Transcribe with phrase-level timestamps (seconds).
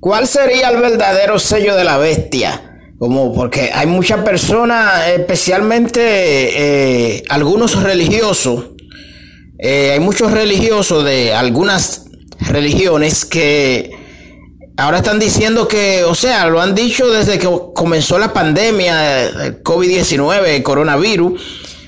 [0.00, 2.62] ¿Cuál sería el verdadero sello de la bestia?
[2.98, 8.66] Como porque hay muchas personas, especialmente eh, algunos religiosos,
[9.58, 12.04] eh, hay muchos religiosos de algunas
[12.40, 13.90] religiones que
[14.76, 19.62] ahora están diciendo que, o sea, lo han dicho desde que comenzó la pandemia, el
[19.64, 21.40] COVID-19, el coronavirus.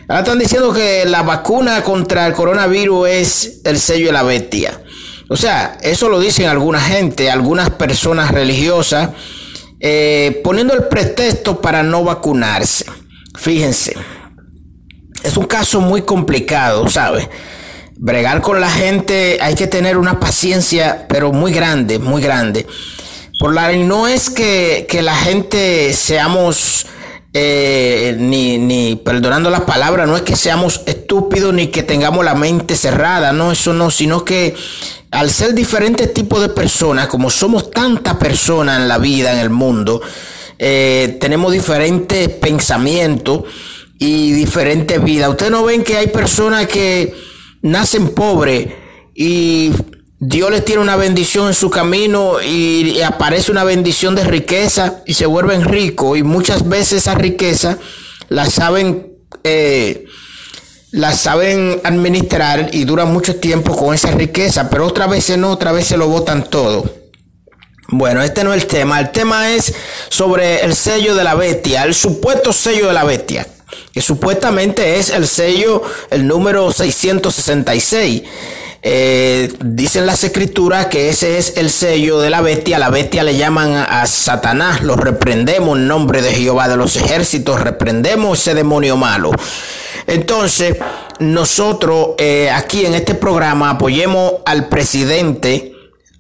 [0.09, 4.81] Ahora están diciendo que la vacuna contra el coronavirus es el sello de la bestia.
[5.33, 9.11] O sea, eso lo dicen alguna gente, algunas personas religiosas
[9.79, 12.85] eh, poniendo el pretexto para no vacunarse.
[13.39, 13.97] Fíjense,
[15.23, 17.29] es un caso muy complicado, ¿sabes?
[17.97, 22.67] Bregar con la gente hay que tener una paciencia, pero muy grande, muy grande.
[23.39, 26.87] Por la no es que, que la gente seamos
[27.35, 32.35] eh, ni, ni, perdonando las palabras, no es que seamos estúpidos ni que tengamos la
[32.35, 34.57] mente cerrada, no, eso no, sino que
[35.11, 39.51] al ser diferentes tipos de personas, como somos tantas personas en la vida, en el
[39.51, 40.01] mundo,
[40.59, 43.45] eh, tenemos diferentes pensamientos
[43.99, 45.31] y diferentes vidas.
[45.31, 47.13] Ustedes no ven que hay personas que
[47.63, 48.69] nacen pobres
[49.15, 49.73] y
[50.19, 55.15] Dios les tiene una bendición en su camino y, aparece una bendición de riqueza y
[55.15, 57.79] se vuelven ricos y muchas veces esa riqueza
[58.29, 60.07] la saben eh,
[60.93, 65.75] la saben administrar y duran mucho tiempo con esa riqueza, pero otras veces no, otras
[65.75, 67.01] veces lo botan todo.
[67.89, 69.01] Bueno, este no es el tema.
[69.01, 69.75] El tema es
[70.09, 73.47] sobre el sello de la bestia, el supuesto sello de la bestia,
[73.93, 78.23] que supuestamente es el sello, el número 666.
[78.83, 82.79] Eh, dicen las escrituras que ese es el sello de la bestia.
[82.79, 84.83] La bestia le llaman a Satanás.
[84.83, 87.61] Lo reprendemos en nombre de Jehová de los ejércitos.
[87.61, 89.33] Reprendemos ese demonio malo.
[90.11, 90.77] Entonces,
[91.21, 95.73] nosotros eh, aquí en este programa apoyemos al presidente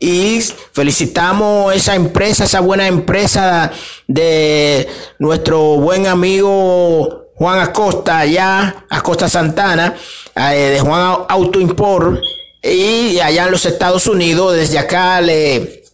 [0.00, 0.40] Y
[0.72, 3.72] felicitamos esa empresa, esa buena empresa
[4.06, 4.88] de
[5.18, 9.94] nuestro buen amigo Juan Acosta, allá, Acosta Santana,
[10.34, 12.20] eh, de Juan Auto Import
[12.60, 15.84] y allá en los Estados Unidos, desde acá le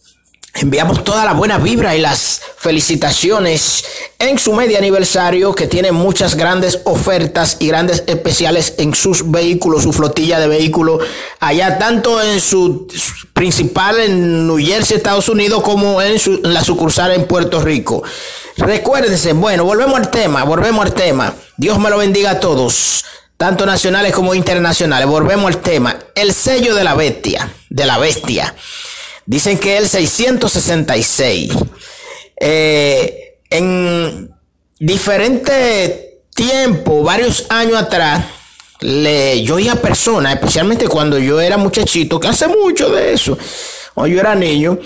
[0.55, 3.83] enviamos toda la buena vibra y las felicitaciones
[4.19, 9.83] en su medio aniversario que tiene muchas grandes ofertas y grandes especiales en sus vehículos,
[9.83, 11.03] su flotilla de vehículos,
[11.39, 12.87] allá tanto en su
[13.33, 18.03] principal en New Jersey, Estados Unidos, como en, en la sucursal en Puerto Rico.
[18.57, 21.33] Recuérdense, bueno, volvemos al tema, volvemos al tema.
[21.57, 23.03] Dios me lo bendiga a todos
[23.37, 25.07] tanto nacionales como internacionales.
[25.07, 25.97] Volvemos al tema.
[26.15, 28.55] El sello de la bestia, de la bestia.
[29.25, 31.53] Dicen que el 666.
[32.39, 34.29] Eh, en
[34.79, 38.25] diferentes tiempos, varios años atrás,
[38.81, 43.37] le, yo oía personas, especialmente cuando yo era muchachito, que hace mucho de eso,
[43.93, 44.77] cuando yo era niño,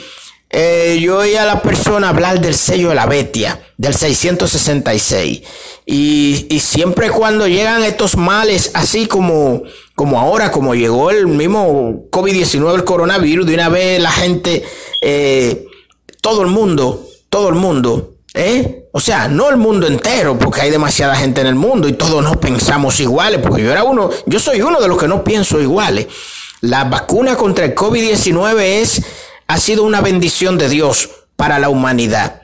[0.52, 5.42] eh, yo oía a la persona hablar del sello de la bestia, del 666.
[5.86, 9.64] Y, y, siempre cuando llegan estos males, así como,
[9.96, 14.64] como ahora, como llegó el mismo COVID-19, el coronavirus, de una vez la gente,
[15.02, 15.68] eh,
[16.22, 18.88] todo el mundo, todo el mundo, ¿eh?
[18.92, 22.24] O sea, no el mundo entero, porque hay demasiada gente en el mundo y todos
[22.24, 25.62] no pensamos iguales, porque yo era uno, yo soy uno de los que no pienso
[25.62, 26.08] iguales.
[26.62, 29.02] La vacuna contra el COVID-19 es
[29.50, 32.44] ha sido una bendición de Dios para la humanidad.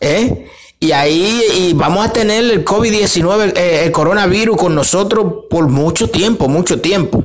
[0.00, 0.48] ¿eh?
[0.78, 6.48] Y ahí vamos a tener el COVID-19, eh, el coronavirus con nosotros por mucho tiempo,
[6.48, 7.24] mucho tiempo.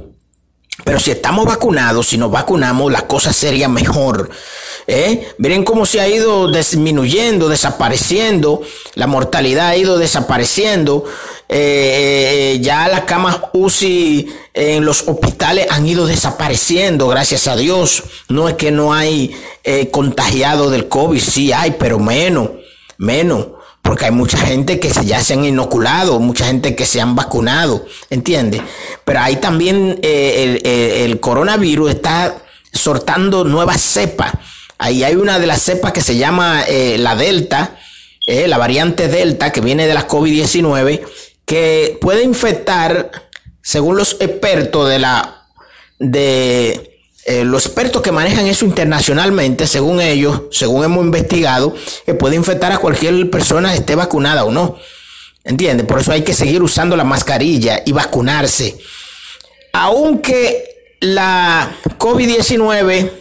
[0.87, 4.29] Pero si estamos vacunados, si nos vacunamos, la cosa sería mejor.
[4.87, 5.33] ¿eh?
[5.37, 8.61] Miren cómo se ha ido disminuyendo, desapareciendo,
[8.93, 11.03] la mortalidad ha ido desapareciendo.
[11.49, 18.03] Eh, eh, ya las camas UCI en los hospitales han ido desapareciendo, gracias a Dios.
[18.29, 19.35] No es que no hay
[19.65, 22.51] eh, contagiado del COVID, sí hay, pero menos,
[22.97, 23.56] menos
[23.87, 27.85] porque hay mucha gente que ya se han inoculado, mucha gente que se han vacunado,
[28.09, 28.61] ¿entiendes?
[29.05, 32.35] Pero ahí también el, el, coronavirus está
[32.73, 34.33] sortando nuevas cepas.
[34.77, 36.65] Ahí hay una de las cepas que se llama
[36.97, 37.77] la Delta,
[38.27, 41.01] eh, la variante Delta que viene de la COVID-19,
[41.45, 43.09] que puede infectar,
[43.61, 45.47] según los expertos de la
[45.97, 46.96] de
[47.29, 51.75] eh, los expertos que manejan eso internacionalmente, según ellos, según hemos investigado,
[52.05, 54.77] que puede infectar a cualquier persona esté vacunada o no.
[55.43, 55.85] ¿Entiendes?
[55.85, 58.77] Por eso hay que seguir usando la mascarilla y vacunarse.
[59.73, 61.69] Aunque la
[61.99, 63.11] COVID-19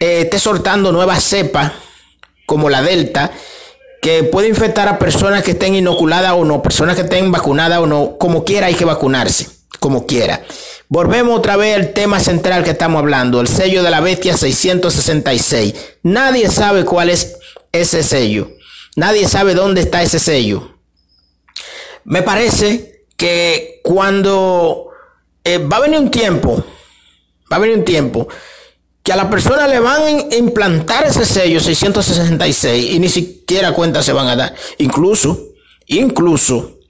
[0.00, 1.72] eh, esté soltando nuevas cepas,
[2.46, 3.32] como la Delta,
[4.00, 7.86] que puede infectar a personas que estén inoculadas o no, personas que estén vacunadas o
[7.86, 9.46] no, como quiera hay que vacunarse,
[9.78, 10.42] como quiera.
[10.92, 15.72] Volvemos otra vez al tema central que estamos hablando, el sello de la bestia 666.
[16.02, 17.38] Nadie sabe cuál es
[17.70, 18.50] ese sello.
[18.96, 20.78] Nadie sabe dónde está ese sello.
[22.02, 24.88] Me parece que cuando
[25.44, 26.64] eh, va a venir un tiempo,
[27.52, 28.26] va a venir un tiempo
[29.04, 34.02] que a la persona le van a implantar ese sello 666 y ni siquiera cuenta
[34.02, 34.56] se van a dar.
[34.78, 35.50] Incluso,
[35.86, 36.80] incluso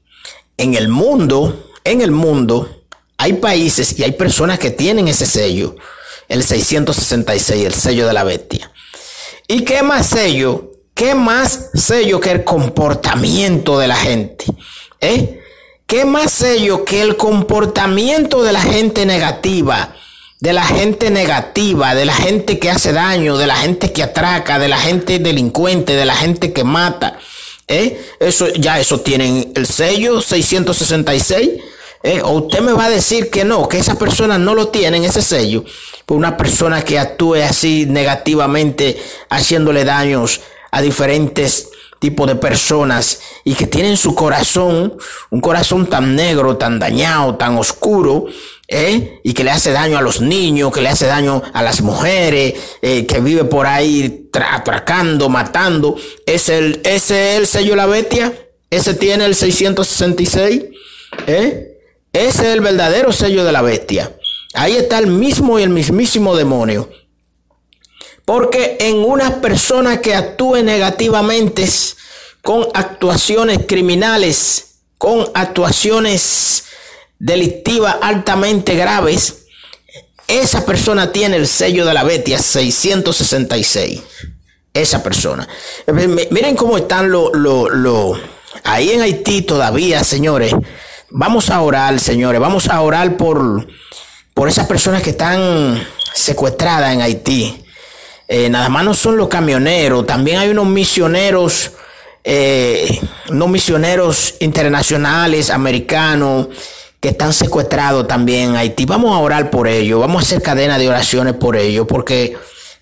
[0.57, 2.80] en el mundo, en el mundo,
[3.21, 5.77] hay países y hay personas que tienen ese sello,
[6.27, 8.73] el 666, el sello de la bestia.
[9.47, 10.73] ¿Y qué más sello?
[10.95, 14.47] ¿Qué más sello que el comportamiento de la gente?
[15.03, 15.39] ¿Eh?
[15.87, 19.95] ¿Qué más sello que el comportamiento de la gente negativa?
[20.39, 24.59] De la gente negativa, de la gente que hace daño, de la gente que atraca,
[24.59, 27.19] de la gente delincuente, de la gente que mata.
[27.69, 28.01] ¿Eh?
[28.19, 31.51] Eso, ya eso tienen el sello 666.
[32.03, 35.05] Eh, o usted me va a decir que no, que esas personas no lo tienen,
[35.05, 35.65] ese sello.
[36.07, 41.69] Por una persona que actúe así negativamente, haciéndole daños a diferentes
[41.99, 44.97] tipos de personas y que tienen su corazón,
[45.29, 48.27] un corazón tan negro, tan dañado, tan oscuro,
[48.67, 49.21] ¿eh?
[49.23, 52.55] y que le hace daño a los niños, que le hace daño a las mujeres,
[52.81, 55.97] eh, que vive por ahí atracando, matando.
[56.25, 58.33] ¿Es el, ¿Ese es el sello la bestia?
[58.71, 60.63] ¿Ese tiene el 666?
[61.27, 61.70] ¿Eh?
[62.13, 64.13] Ese es el verdadero sello de la bestia.
[64.55, 66.91] Ahí está el mismo y el mismísimo demonio.
[68.25, 71.69] Porque en una persona que actúe negativamente
[72.43, 76.65] con actuaciones criminales, con actuaciones
[77.19, 79.47] delictivas altamente graves,
[80.27, 84.01] esa persona tiene el sello de la bestia 666.
[84.73, 85.49] Esa persona.
[86.31, 87.31] Miren cómo están los...
[87.35, 88.19] Lo,
[88.65, 90.55] ahí en Haití todavía, señores
[91.13, 93.67] Vamos a orar, señores, vamos a orar por,
[94.33, 95.83] por esas personas que están
[96.15, 97.65] secuestradas en Haití.
[98.29, 101.73] Eh, nada más no son los camioneros, también hay unos misioneros,
[102.23, 106.47] eh, unos misioneros internacionales, americanos,
[107.01, 108.85] que están secuestrados también en Haití.
[108.85, 112.37] Vamos a orar por ellos, vamos a hacer cadena de oraciones por ellos, porque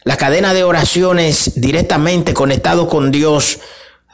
[0.05, 3.59] la cadena de oraciones directamente conectado con Dios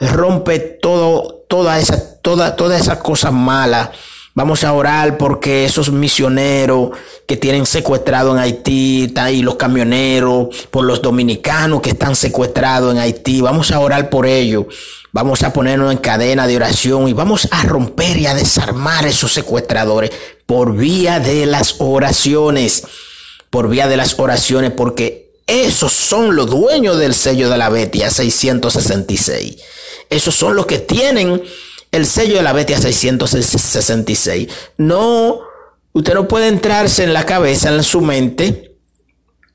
[0.01, 3.91] rompe todo, toda esa, toda, todas esas cosas malas.
[4.37, 6.91] Vamos a orar porque esos misioneros
[7.25, 12.99] que tienen secuestrado en Haití, y los camioneros, por los dominicanos que están secuestrados en
[12.99, 14.67] Haití, vamos a orar por ellos.
[15.13, 19.33] Vamos a ponernos en cadena de oración y vamos a romper y a desarmar esos
[19.33, 20.11] secuestradores
[20.47, 22.85] por vía de las oraciones.
[23.51, 28.11] Por vía de las oraciones, porque esos son los dueños del sello de la Betia
[28.11, 29.57] 666.
[30.11, 31.43] Esos son los que tienen
[31.93, 34.49] el sello de la Betia 666.
[34.79, 35.41] No,
[35.93, 38.77] usted no puede entrarse en la cabeza, en su mente,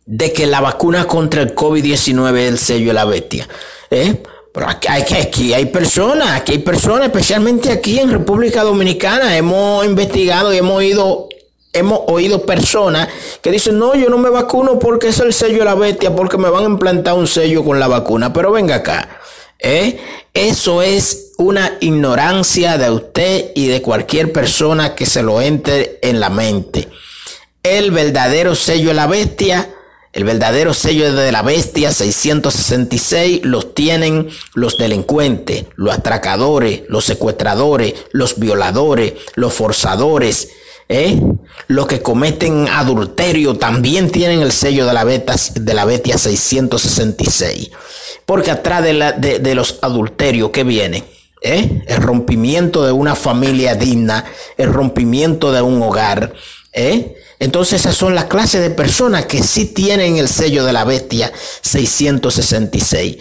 [0.05, 3.47] de que la vacuna contra el COVID-19 es el sello de la Betia.
[3.89, 4.21] ¿eh?
[4.53, 10.53] Pero aquí aquí hay personas, aquí hay personas, especialmente aquí en República Dominicana, hemos investigado
[10.53, 11.28] y hemos oído
[11.73, 13.09] hemos oído personas
[13.41, 16.37] que dicen, no, yo no me vacuno porque es el sello de la bestia, porque
[16.37, 18.33] me van a implantar un sello con la vacuna.
[18.33, 19.19] Pero venga acá,
[19.59, 19.99] ¿eh?
[20.33, 26.19] Eso es una ignorancia de usted y de cualquier persona que se lo entre en
[26.19, 26.87] la mente.
[27.63, 29.69] El verdadero sello de la bestia,
[30.11, 37.93] el verdadero sello de la bestia 666 los tienen los delincuentes, los atracadores, los secuestradores,
[38.11, 40.49] los violadores, los forzadores,
[40.89, 41.21] ¿eh?
[41.67, 47.69] Los que cometen adulterio también tienen el sello de la, Betia 666.
[48.25, 51.03] Porque atrás de, los adulterios que viene,
[51.41, 51.83] ¿eh?
[51.87, 54.25] el rompimiento de una familia digna,
[54.57, 56.33] el rompimiento de un hogar.
[56.73, 57.15] ¿eh?
[57.39, 61.31] Entonces esas son las clases de personas que sí tienen el sello de la bestia
[61.61, 63.17] 666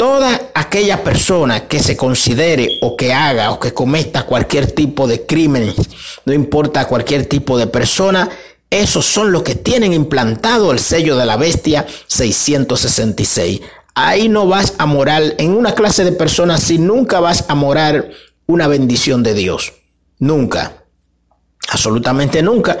[0.00, 5.26] toda aquella persona que se considere o que haga o que cometa cualquier tipo de
[5.26, 5.74] crimen,
[6.24, 8.30] no importa cualquier tipo de persona,
[8.70, 13.60] esos son los que tienen implantado el sello de la bestia 666.
[13.94, 18.08] ahí no vas a morar, en una clase de personas, si nunca vas a morar
[18.46, 19.74] una bendición de Dios.
[20.18, 20.76] Nunca.
[21.68, 22.78] Absolutamente nunca.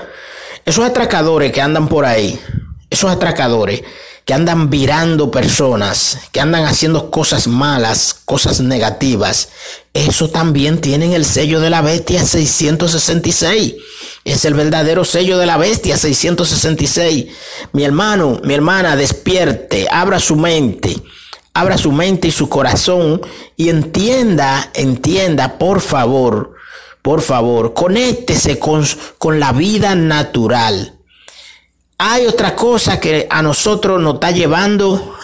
[0.64, 2.40] Esos atracadores que andan por ahí,
[2.88, 3.82] esos atracadores
[4.30, 9.48] que andan virando personas, que andan haciendo cosas malas, cosas negativas,
[9.92, 13.74] eso también tienen el sello de la bestia 666.
[14.24, 17.26] Es el verdadero sello de la bestia 666.
[17.72, 20.96] Mi hermano, mi hermana, despierte, abra su mente,
[21.52, 23.20] abra su mente y su corazón
[23.56, 26.54] y entienda, entienda, por favor,
[27.02, 28.86] por favor, conéctese con,
[29.18, 30.99] con la vida natural.
[32.02, 35.18] Hay otra cosa que a nosotros nos está llevando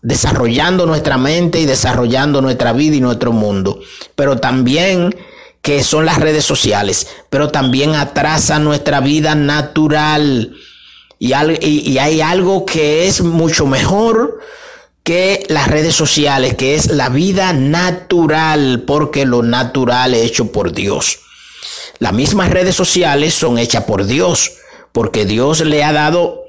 [0.00, 3.78] desarrollando nuestra mente y desarrollando nuestra vida y nuestro mundo,
[4.16, 5.14] pero también
[5.60, 10.56] que son las redes sociales, pero también atrasa nuestra vida natural.
[11.18, 14.40] Y, y, hay algo que es mucho mejor
[15.02, 20.72] que las redes sociales, que es la vida natural, porque lo natural es hecho por
[20.72, 21.18] Dios.
[21.98, 24.52] Las mismas redes sociales son hechas por Dios,
[24.94, 26.44] porque Dios le ha dado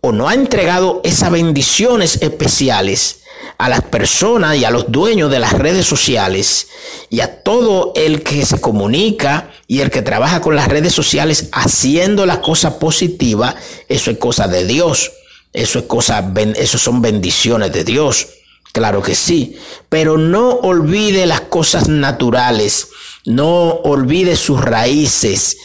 [0.00, 3.20] o no ha entregado esas bendiciones especiales
[3.58, 6.68] a las personas y a los dueños de las redes sociales
[7.10, 11.50] y a todo el que se comunica y el que trabaja con las redes sociales
[11.52, 13.54] haciendo la cosa positiva,
[13.90, 15.12] eso es cosa de Dios.
[15.52, 18.28] Eso es cosa, eso son bendiciones de Dios.
[18.72, 19.56] Claro que sí,
[19.88, 22.86] pero no olvide las cosas naturales,
[23.24, 25.56] no olvide sus raíces,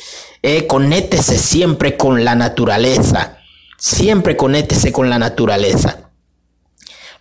[0.48, 3.40] eh, conéctese siempre con la naturaleza,
[3.80, 6.12] siempre conéctese con la naturaleza.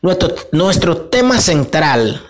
[0.03, 2.23] Nuestro, tema central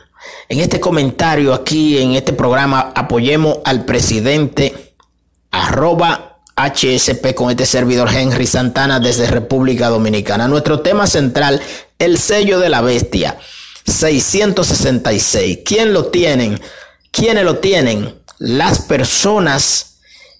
[0.49, 4.95] en este comentario aquí, en este programa, apoyemos al presidente
[5.51, 10.47] arroba HSP con este servidor Henry Santana desde República Dominicana.
[10.47, 11.61] Nuestro tema central,
[11.99, 13.37] el sello de la bestia,
[13.85, 15.59] 666.
[15.65, 16.61] ¿Quién lo tienen?
[17.11, 18.15] ¿Quiénes lo tienen?
[18.39, 19.94] Las personas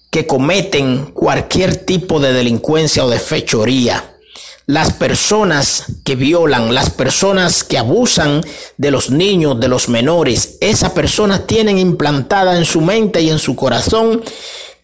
[0.09, 4.15] que cometen cualquier tipo de delincuencia o de fechoría
[4.67, 8.41] las personas que violan, las personas que abusan
[8.77, 13.37] de los niños, de los menores, esas personas tienen implantada en su mente y en
[13.37, 14.23] su corazón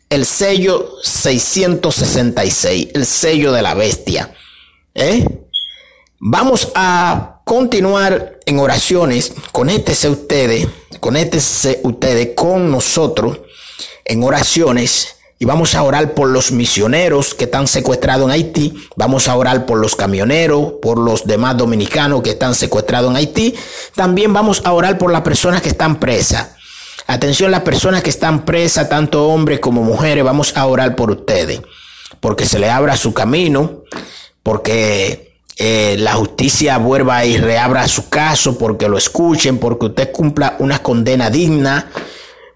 [0.10, 4.34] el sello 666, el sello de la bestia.
[4.94, 5.25] ¿Eh?
[6.20, 9.34] Vamos a continuar en oraciones.
[9.51, 10.68] Conéctese ustedes,
[11.00, 13.40] conéctese ustedes con nosotros
[14.05, 18.88] en oraciones y vamos a orar por los misioneros que están secuestrados en Haití.
[18.96, 23.55] Vamos a orar por los camioneros, por los demás dominicanos que están secuestrados en Haití.
[23.96, 26.50] También vamos a orar por las personas que están presas.
[27.08, 31.60] Atención, las personas que están presas, tanto hombres como mujeres, vamos a orar por ustedes.
[32.20, 33.81] Porque se le abra su camino,
[34.43, 40.55] porque eh, la justicia vuelva y reabra su caso, porque lo escuchen, porque usted cumpla
[40.60, 41.89] una condena digna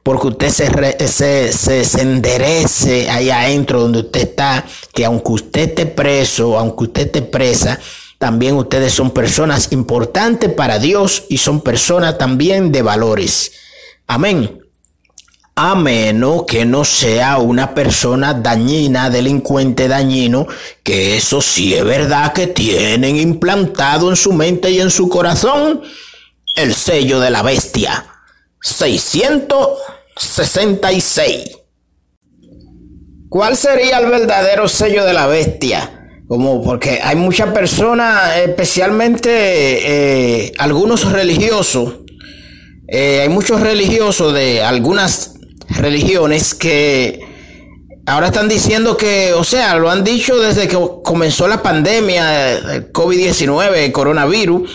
[0.05, 6.59] porque usted se, se, enderece ahí adentro donde usted está, que aunque usted esté preso,
[6.59, 7.79] aunque usted esté presa,
[8.19, 13.53] también ustedes son personas importantes para Dios y son personas también de valores.
[14.05, 14.59] Amén.
[15.55, 20.45] A menos que no sea una persona dañina, delincuente dañino,
[20.83, 25.81] que eso sí es verdad que tienen implantado en su mente y en su corazón
[26.53, 28.05] el sello de la bestia.
[30.15, 31.57] 666.
[33.29, 36.07] ¿Cuál sería el verdadero sello de la bestia?
[36.27, 41.99] Como porque hay muchas personas, especialmente eh, algunos religiosos,
[42.87, 45.35] eh, hay muchos religiosos de algunas
[45.69, 47.19] religiones que
[48.05, 52.93] ahora están diciendo que, o sea, lo han dicho desde que comenzó la pandemia, el
[52.93, 54.69] COVID-19, el coronavirus,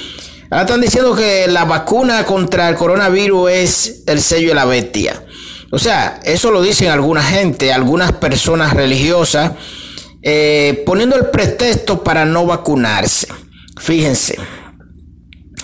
[0.52, 5.23] Ahora están diciendo que la vacuna contra el coronavirus es el sello de la bestia.
[5.72, 9.52] O sea, eso lo dicen alguna gente, algunas personas religiosas,
[10.22, 13.28] eh, poniendo el pretexto para no vacunarse.
[13.78, 14.36] Fíjense,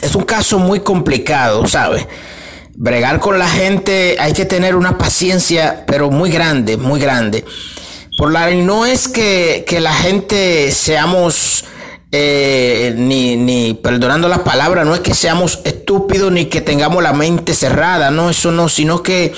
[0.00, 2.06] es un caso muy complicado, ¿sabes?
[2.74, 7.44] Bregar con la gente hay que tener una paciencia, pero muy grande, muy grande.
[8.16, 11.64] Por la no es que, que la gente seamos
[12.12, 17.12] eh, ni, ni perdonando las palabras, no es que seamos estúpidos ni que tengamos la
[17.12, 19.34] mente cerrada, no, eso no, sino que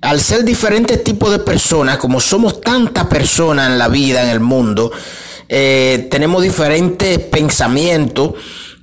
[0.00, 4.40] al ser diferentes tipos de personas, como somos tantas personas en la vida, en el
[4.40, 4.92] mundo,
[5.48, 8.34] eh, tenemos diferentes pensamientos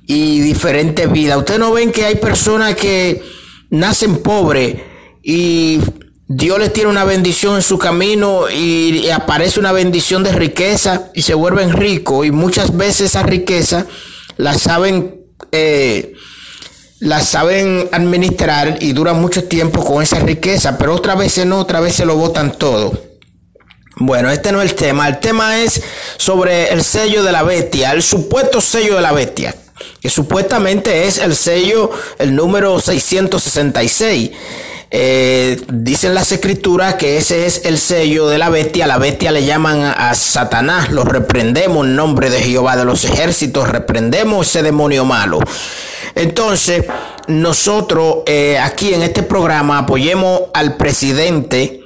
[0.06, 1.38] y diferentes vidas.
[1.38, 3.22] Ustedes no ven que hay personas que
[3.70, 4.76] nacen pobres
[5.22, 5.80] y
[6.28, 11.22] Dios les tiene una bendición en su camino y aparece una bendición de riqueza y
[11.22, 13.86] se vuelven ricos y muchas veces esa riqueza
[14.36, 15.20] la saben
[15.52, 16.14] eh,
[17.00, 21.82] la saben administrar y duran mucho tiempo con esa riqueza, pero otras veces no, otras
[21.82, 22.98] veces lo botan todo.
[23.98, 25.08] Bueno, este no es el tema.
[25.08, 25.82] El tema es
[26.18, 29.54] sobre el sello de la bestia, el supuesto sello de la bestia,
[30.00, 34.30] que supuestamente es el sello, el número 666.
[34.90, 38.86] Eh, dicen las escrituras que ese es el sello de la bestia.
[38.86, 40.90] La bestia le llaman a, Satanás.
[40.90, 43.68] Lo reprendemos en nombre de Jehová de los ejércitos.
[43.68, 45.40] Reprendemos ese demonio malo.
[46.14, 46.84] Entonces,
[47.26, 51.80] nosotros eh, aquí en este programa apoyemos al presidente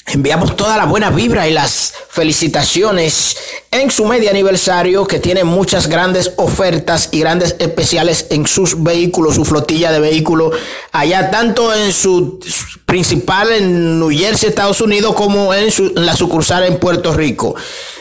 [0.06, 3.38] enviamos toda la buena vibra y las felicitaciones
[3.72, 9.36] en su medio aniversario que tiene muchas grandes ofertas y grandes especiales en sus vehículos,
[9.36, 10.56] su flotilla de vehículos,
[10.92, 12.40] allá tanto en su
[12.86, 17.56] principal en New Jersey, Estados Unidos, como en, su, la sucursal en Puerto Rico.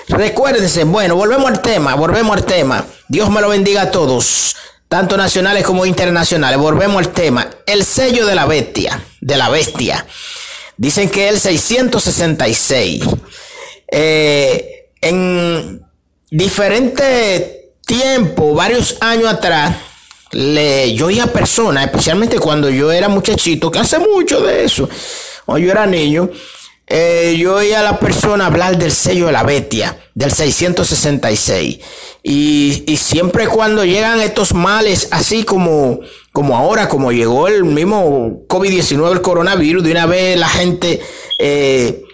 [0.08, 2.84] Recuérdense, bueno, volvemos al tema, volvemos al tema.
[3.08, 4.56] Dios me lo bendiga a todos
[4.86, 6.56] tanto nacionales como internacionales.
[6.56, 7.48] Volvemos al tema.
[7.66, 10.06] El sello de la bestia, de la bestia.
[10.76, 13.04] Dicen que el 666.
[13.90, 15.84] Eh, en
[16.30, 17.44] diferentes
[17.86, 19.76] tiempos, varios años atrás,
[20.32, 24.88] le, yo oía personas, especialmente cuando yo era muchachito, que hace mucho de eso,
[25.44, 26.30] cuando yo era niño,
[26.96, 31.80] eh, yo oía a la persona hablar del sello de la bestia, del 666.
[32.22, 35.98] Y, y, siempre cuando llegan estos males, así como,
[36.32, 41.00] como ahora, como llegó el mismo COVID-19, el coronavirus, de una vez la gente,
[41.40, 42.04] eh,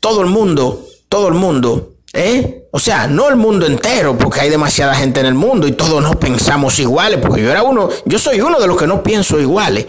[0.00, 2.64] todo el mundo, todo el mundo, ¿eh?
[2.72, 6.02] O sea, no el mundo entero, porque hay demasiada gente en el mundo y todos
[6.02, 9.40] no pensamos iguales, porque yo era uno, yo soy uno de los que no pienso
[9.40, 9.86] iguales.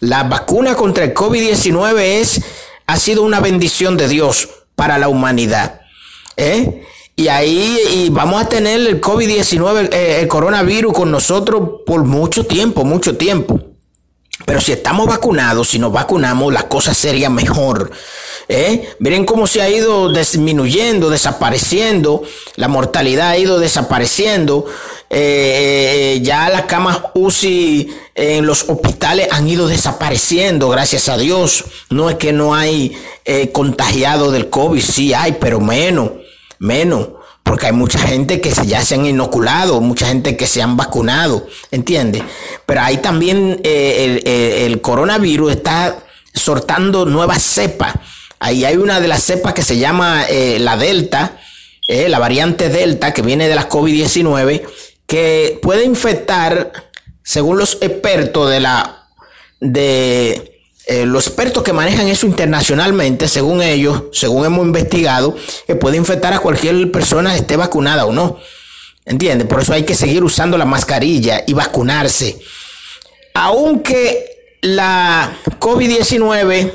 [0.00, 2.42] La vacuna contra el COVID-19 es
[2.86, 5.80] ha sido una bendición de Dios para la humanidad.
[6.36, 6.82] ¿eh?
[7.16, 12.44] Y ahí y vamos a tener el COVID-19, eh, el coronavirus con nosotros por mucho
[12.44, 13.60] tiempo, mucho tiempo.
[14.46, 17.90] Pero si estamos vacunados, si nos vacunamos, la cosa sería mejor.
[18.48, 18.94] ¿eh?
[19.00, 22.22] Miren cómo se ha ido disminuyendo, desapareciendo,
[22.54, 24.64] la mortalidad ha ido desapareciendo.
[25.10, 31.64] Eh, ya las camas UCI en los hospitales han ido desapareciendo, gracias a Dios.
[31.90, 36.12] No es que no hay eh, contagiado del COVID, sí hay, pero menos,
[36.60, 37.15] menos
[37.46, 41.46] porque hay mucha gente que ya se han inoculado, mucha gente que se han vacunado,
[41.70, 42.24] ¿entiendes?
[42.66, 45.96] Pero ahí también eh, el, coronavirus está
[46.34, 47.94] sortando nuevas cepas.
[48.40, 51.38] Ahí hay una de las cepas que se llama eh, la Delta,
[51.86, 54.62] eh, la variante Delta que viene de la COVID-19,
[55.06, 56.72] que puede infectar,
[57.22, 59.06] según los expertos de la
[59.60, 60.55] de
[60.88, 65.34] eh, los expertos que manejan eso internacionalmente, según ellos, según hemos investigado,
[65.66, 68.38] que puede infectar a cualquier persona esté vacunada o no.
[69.04, 69.48] ¿Entiendes?
[69.48, 72.38] Por eso hay que seguir usando la mascarilla y vacunarse.
[73.34, 76.72] Aunque la COVID-19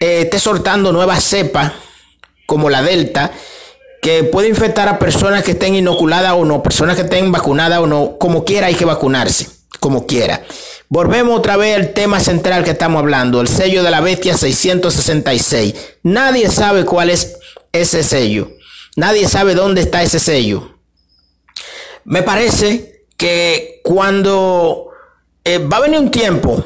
[0.00, 1.72] eh, esté soltando nuevas cepas,
[2.46, 3.32] como la Delta,
[4.00, 7.86] que puede infectar a personas que estén inoculadas o no, personas que estén vacunadas o
[7.88, 9.48] no, como quiera hay que vacunarse,
[9.80, 10.42] como quiera.
[10.90, 15.74] Volvemos otra vez al tema central que estamos hablando, el sello de la bestia 666.
[16.02, 17.36] Nadie sabe cuál es
[17.72, 18.52] ese sello.
[18.96, 20.78] Nadie sabe dónde está ese sello.
[22.04, 24.88] Me parece que cuando
[25.44, 26.64] eh, va a venir un tiempo,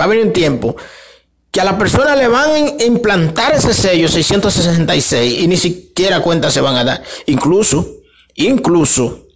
[0.00, 0.74] va a venir un tiempo
[1.50, 6.50] que a la persona le van a implantar ese sello 666 y ni siquiera cuenta
[6.50, 7.02] se van a dar.
[7.26, 7.96] Incluso,
[8.34, 9.26] incluso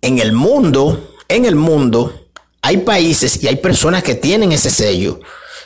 [0.00, 2.21] en el mundo, en el mundo,
[2.62, 5.20] hay países y hay personas que tienen ese sello,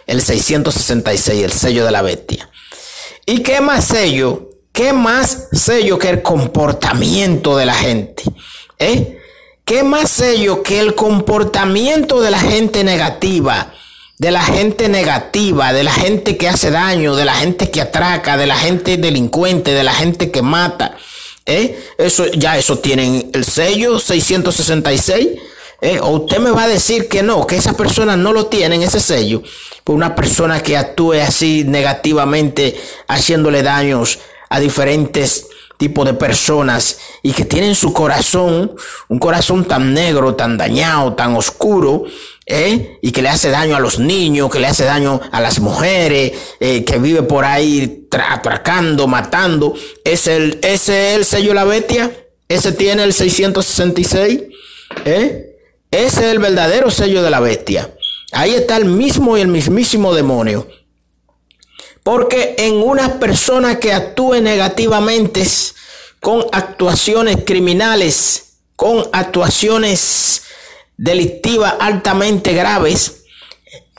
[0.06, 2.50] el 666, el sello de la bestia.
[3.26, 4.50] ¿Y qué más sello?
[4.72, 8.24] ¿Qué más sello que el comportamiento de la gente?
[8.78, 9.18] ¿Eh?
[9.64, 13.72] ¿Qué más sello que el comportamiento de la gente negativa?
[14.18, 18.38] De la gente negativa, de la gente que hace daño, de la gente que atraca,
[18.38, 20.96] de la gente delincuente, de la gente que mata.
[21.44, 21.78] ¿Eh?
[21.98, 25.28] Eso, ya eso tienen el sello 666.
[25.86, 26.00] ¿Eh?
[26.00, 29.00] O usted me va a decir que no, que esas personas no lo tienen, ese
[29.00, 29.42] sello.
[29.84, 32.76] Por una persona que actúe así negativamente,
[33.08, 34.18] haciéndole daños
[34.48, 35.46] a diferentes
[35.78, 38.74] tipo de personas y que tienen su corazón,
[39.08, 42.04] un corazón tan negro, tan dañado, tan oscuro,
[42.46, 42.98] ¿eh?
[43.02, 46.32] y que le hace daño a los niños, que le hace daño a las mujeres,
[46.60, 49.74] eh, que vive por ahí atracando, matando.
[50.02, 52.10] ¿Es el, ese es el sello la bestia?
[52.48, 54.42] ¿Ese tiene el 666?
[55.04, 55.45] ¿Eh?
[55.90, 57.90] Ese es el verdadero sello de la bestia.
[58.32, 60.68] Ahí está el mismo y el mismísimo demonio.
[62.02, 65.44] Porque en una persona que actúe negativamente
[66.20, 70.42] con actuaciones criminales, con actuaciones
[70.96, 73.24] delictivas altamente graves,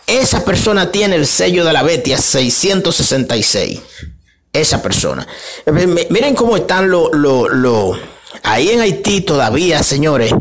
[0.07, 3.81] esa persona tiene el sello de la Betia 666.
[4.53, 5.27] Esa persona.
[6.09, 7.09] Miren cómo están los...
[7.11, 7.99] Lo,
[8.43, 10.31] ahí en Haití todavía, señores.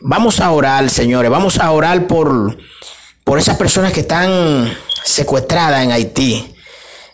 [0.00, 1.30] Vamos a orar, señores.
[1.30, 2.56] Vamos a orar por,
[3.24, 4.72] por esas personas que están
[5.04, 6.54] secuestradas en Haití.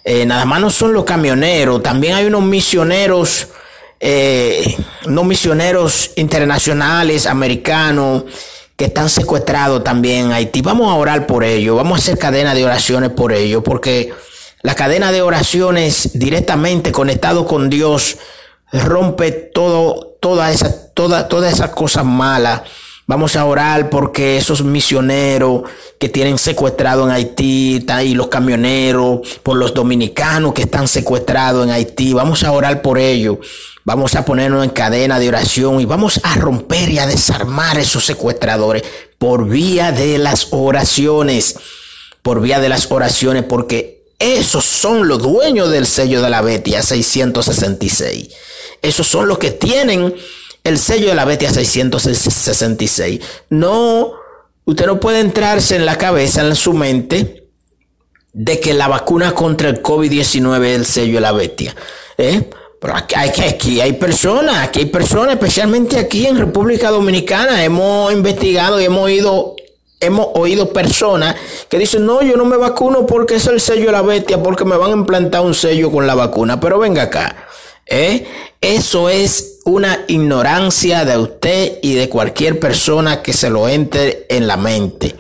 [0.05, 3.49] Eh, nada más no son los camioneros, también hay unos misioneros,
[4.01, 8.25] eh, unos misioneros internacionales, americanos,
[8.77, 10.61] que están secuestrados también en Haití.
[10.61, 14.13] Vamos a orar por ellos, vamos a hacer cadena de oraciones por ellos, porque
[14.61, 18.19] la cadena de oraciones directamente conectado con Dios
[18.73, 22.63] rompe todo, toda esa, toda, todas esas cosas malas
[23.07, 25.65] Vamos a orar porque esos misioneros
[25.99, 31.73] que tienen secuestrado en Haití, y los camioneros, por los dominicanos que están secuestrados en
[31.73, 33.39] Haití, vamos a orar por ellos.
[33.85, 38.07] Vamos a ponernos en cadena de oración y vamos a romper y a desarmar esos
[38.07, 38.83] secuestradores
[39.19, 41.57] por vía de las oraciones.
[42.23, 46.83] Por vía de las oraciones, porque esos son los dueños del sello de la Betia
[46.83, 48.29] 666.
[48.81, 50.15] Esos son los que tienen
[50.65, 53.21] el sello de la Betia 666.
[53.51, 54.15] No,
[54.65, 57.49] usted no puede entrarse en la cabeza, en su mente,
[58.33, 61.77] de que la vacuna contra el COVID-19 es el sello de la Betia.
[62.17, 62.49] ¿eh?
[62.81, 68.85] Pero aquí, hay personas, aquí hay personas, especialmente aquí en República Dominicana, hemos investigado y
[68.85, 69.57] hemos oído,
[70.01, 71.37] hemos oído personas
[71.69, 74.65] que dicen, no, yo no me vacuno porque es el sello de la bestia, porque
[74.65, 76.59] me van a implantar un sello con la vacuna.
[76.59, 77.47] Pero venga acá,
[77.87, 78.27] ¿eh?
[78.61, 84.47] Eso es una ignorancia de usted y de cualquier persona que se lo entre en
[84.47, 85.17] la mente.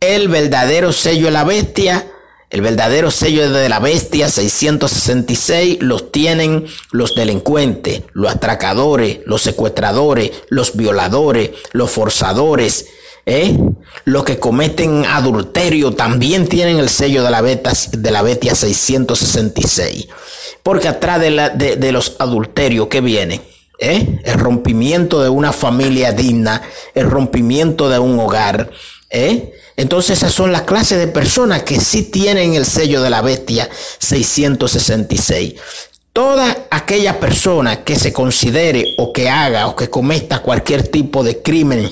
[0.00, 2.06] El verdadero sello de la bestia,
[2.50, 10.30] el verdadero sello de la bestia 666 los tienen los delincuentes, los atracadores, los secuestradores,
[10.48, 12.86] los violadores, los forzadores,
[13.26, 13.58] ¿eh?
[14.04, 20.08] Los que cometen adulterio también tienen el sello de la, beta, de la Betia 666.
[20.62, 23.40] Porque atrás de, de, los adulterios que viene,
[23.78, 24.20] ¿eh?
[24.24, 26.62] el rompimiento de una familia digna,
[26.94, 28.70] el rompimiento de un hogar.
[29.10, 29.52] ¿eh?
[29.76, 33.68] Entonces esas son las clases de personas que sí tienen el sello de la bestia
[33.98, 35.54] 666.
[36.12, 41.42] Toda aquella persona que se considere o que haga o que cometa cualquier tipo de
[41.42, 41.90] crimen,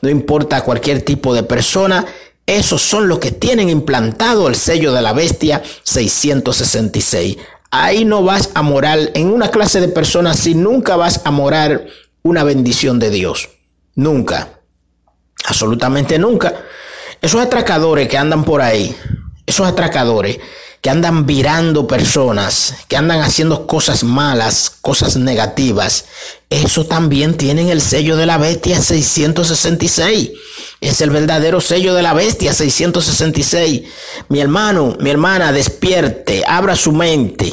[0.00, 2.06] no importa cualquier tipo de persona,
[2.46, 7.38] esos son los que tienen implantado el sello de la bestia 666.
[7.76, 11.88] Ahí no vas a morar, en una clase de personas si nunca vas a morar
[12.22, 13.48] una bendición de Dios.
[13.96, 14.60] Nunca.
[15.44, 16.54] Absolutamente nunca.
[17.20, 18.94] Esos atracadores que andan por ahí,
[19.44, 20.38] esos atracadores
[20.80, 26.04] que andan virando personas, que andan haciendo cosas malas, cosas negativas,
[26.50, 30.30] eso también tienen el sello de la bestia 666.
[30.84, 33.82] Es el verdadero sello de la bestia 666.
[34.28, 37.52] Mi hermano, mi hermana, despierte, abra su mente,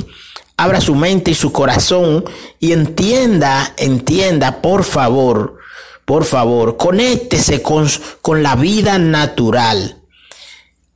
[0.57, 2.25] abra su mente y su corazón
[2.59, 5.57] y entienda, entienda, por favor,
[6.05, 7.89] por favor, conéctese con,
[8.21, 10.01] con la vida natural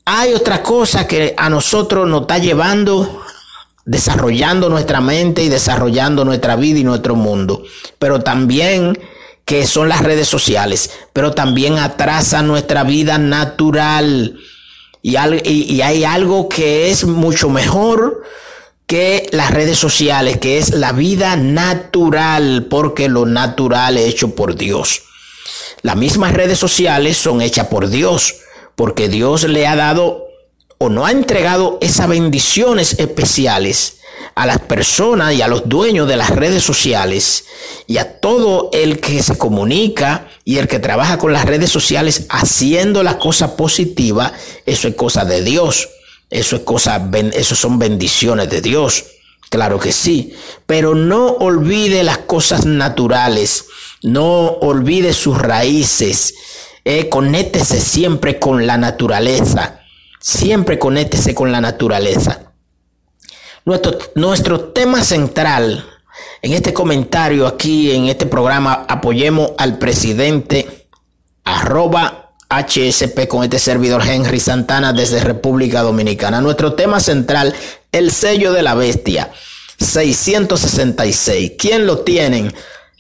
[0.06, 3.24] hay otra cosa que a nosotros nos está llevando,
[3.86, 7.64] desarrollando nuestra mente y desarrollando nuestra vida y nuestro mundo,
[7.98, 8.98] pero también
[9.46, 14.38] que son las redes sociales, pero también atrasa nuestra vida natural.
[15.02, 18.24] Y, y, hay algo que es mucho mejor
[18.88, 24.56] que las redes sociales, que es la vida natural, porque lo natural es hecho por
[24.56, 25.04] Dios.
[25.84, 28.38] Las mismas redes sociales son hechas por Dios
[28.76, 30.28] porque Dios le ha dado
[30.78, 33.95] o no ha entregado esas bendiciones especiales
[34.34, 37.46] a las personas y a los dueños de las redes sociales
[37.86, 42.26] y a todo el que se comunica y el que trabaja con las redes sociales
[42.30, 44.34] haciendo la cosa positiva,
[44.66, 45.90] eso es cosa de Dios.
[46.30, 49.06] Eso es cosa, eso son bendiciones de Dios.
[49.50, 50.34] Claro que sí,
[50.66, 53.66] pero no olvide las cosas naturales,
[54.02, 56.34] no olvide sus raíces,
[56.84, 59.82] eh, conéctese siempre con la naturaleza,
[60.20, 62.45] siempre conéctese con la naturaleza.
[63.66, 65.84] Nuestro, nuestro tema central
[66.44, 70.88] en este comentario aquí, en este programa, apoyemos al presidente
[71.44, 76.42] arroba HSP con este servidor Henry Santana desde República Dominicana.
[76.42, 77.56] Nuestro tema central,
[77.92, 79.32] el sello de la bestia,
[79.80, 81.54] 666.
[81.58, 82.54] ¿Quién lo tienen?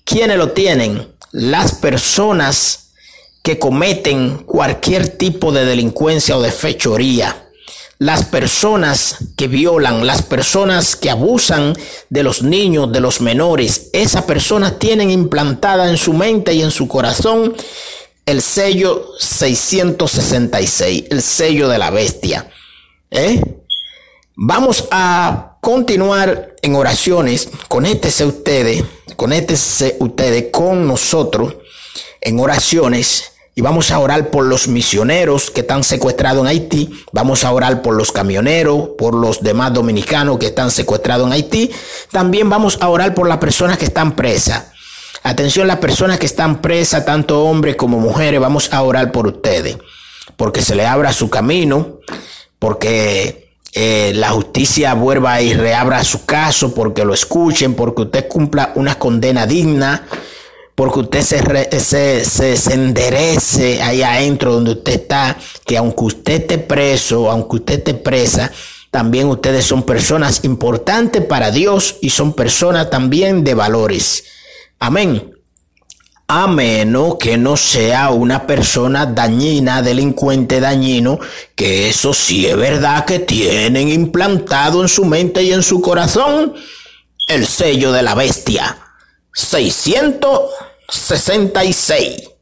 [0.03, 1.09] ¿Quiénes lo tienen?
[1.31, 2.89] Las personas
[3.43, 7.44] que cometen cualquier tipo de delincuencia o de fechoría
[7.97, 11.73] las personas que violan, las personas que abusan
[12.09, 16.71] de los niños, de los menores, esas personas tienen implantada en su mente y en
[16.71, 17.55] su corazón
[18.25, 22.49] el sello 666, el sello de la bestia.
[23.11, 23.41] ¿Eh?
[24.35, 27.49] Vamos a continuar en oraciones.
[27.69, 28.83] Conéctese ustedes,
[29.15, 31.55] conéctese ustedes con nosotros
[32.19, 36.89] en oraciones y vamos a orar por los misioneros que están secuestrados en Haití.
[37.13, 41.71] Vamos a orar por los camioneros, por los demás dominicanos que están secuestrados en Haití.
[42.11, 44.65] También vamos a orar por las personas que están presas.
[45.23, 49.77] Atención, las personas que están presas, tanto hombres como mujeres, vamos a orar por ustedes.
[50.35, 52.01] Porque se le abra su camino,
[52.59, 58.73] porque eh, la justicia vuelva y reabra su caso, porque lo escuchen, porque usted cumpla
[58.75, 60.05] una condena digna
[60.75, 67.31] porque usted se, se, enderece ahí adentro donde usted está, que aunque usted esté preso,
[67.31, 68.51] aunque usted esté presa,
[68.91, 74.25] también ustedes son personas importantes para Dios y son personas también de valores.
[74.79, 75.31] Amén.
[76.27, 81.19] A menos que no sea una persona dañina, delincuente dañino,
[81.55, 86.53] que eso sí es verdad que tienen implantado en su mente y en su corazón
[87.27, 88.84] el sello de la bestia.
[89.35, 92.34] 666.